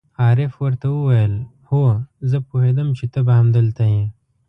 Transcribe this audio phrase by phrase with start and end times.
[0.21, 1.33] عارف ور ته وویل:
[1.69, 1.83] هو،
[2.29, 4.05] زه پوهېدم چې ته به همدلته یې.